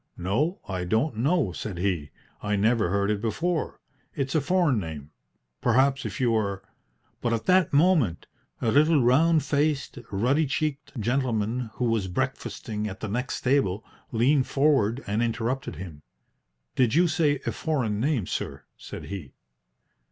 [0.17, 2.09] "No, I don't know," said he.
[2.41, 3.79] "I never heard it before.
[4.15, 5.11] It's a foreign name.
[5.61, 6.63] Perhaps if you were"
[7.21, 8.25] But at that moment
[8.63, 14.47] a little round faced, ruddy cheeked gentleman, who was breakfasting at the next table, leaned
[14.47, 16.01] forward and interrupted him.
[16.75, 19.35] "Did you say a foreign name, sir?" said he.